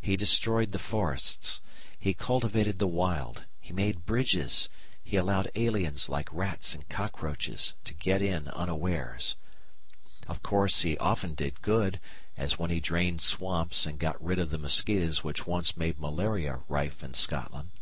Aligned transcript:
He 0.00 0.16
destroyed 0.16 0.70
the 0.70 0.78
forests, 0.78 1.60
he 1.98 2.14
cultivated 2.14 2.78
the 2.78 2.86
wild, 2.86 3.44
he 3.60 3.72
made 3.72 4.06
bridges, 4.06 4.68
he 5.02 5.16
allowed 5.16 5.50
aliens, 5.56 6.08
like 6.08 6.28
rats 6.32 6.76
and 6.76 6.88
cockroaches, 6.88 7.74
to 7.82 7.92
get 7.92 8.22
in 8.22 8.46
unawares. 8.46 9.34
Of 10.28 10.44
course, 10.44 10.82
he 10.82 10.96
often 10.98 11.34
did 11.34 11.60
good, 11.60 11.98
as 12.36 12.56
when 12.56 12.70
he 12.70 12.78
drained 12.78 13.20
swamps 13.20 13.84
and 13.84 13.98
got 13.98 14.22
rid 14.24 14.38
of 14.38 14.50
the 14.50 14.58
mosquitoes 14.58 15.24
which 15.24 15.44
once 15.44 15.76
made 15.76 15.98
malaria 15.98 16.60
rife 16.68 17.02
in 17.02 17.14
Scotland. 17.14 17.72